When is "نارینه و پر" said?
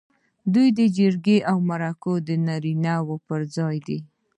2.47-3.41